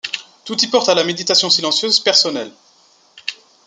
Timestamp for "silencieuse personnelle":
1.51-2.51